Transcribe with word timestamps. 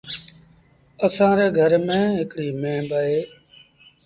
اسآݩ 1.05 1.35
ري 1.37 1.47
گھر 1.57 1.71
ميݩ 1.87 2.15
هڪڙيٚ 2.19 2.57
ميݩهن 2.61 2.83
با 2.89 2.99
اهي۔ 3.05 3.21